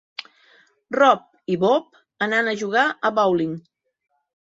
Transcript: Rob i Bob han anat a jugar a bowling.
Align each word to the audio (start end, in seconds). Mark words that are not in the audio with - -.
Rob 0.95 1.27
i 1.55 1.59
Bob 1.65 2.01
han 2.01 2.35
anat 2.41 2.53
a 2.57 2.59
jugar 2.65 2.89
a 3.13 3.17
bowling. 3.23 3.57